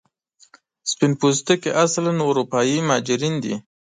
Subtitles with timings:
[0.91, 3.55] سپین پوستکي اصلا اروپایي مهاجرین دي.